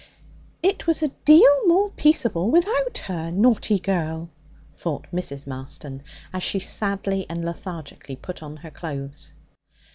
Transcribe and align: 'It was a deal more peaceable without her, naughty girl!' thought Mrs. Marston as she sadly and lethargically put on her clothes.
'It 0.63 0.87
was 0.87 1.03
a 1.03 1.09
deal 1.25 1.67
more 1.67 1.91
peaceable 1.91 2.49
without 2.49 2.97
her, 3.03 3.29
naughty 3.29 3.77
girl!' 3.77 4.31
thought 4.73 5.05
Mrs. 5.13 5.45
Marston 5.45 6.01
as 6.33 6.41
she 6.41 6.57
sadly 6.59 7.27
and 7.29 7.45
lethargically 7.45 8.15
put 8.15 8.41
on 8.41 8.57
her 8.57 8.71
clothes. 8.71 9.35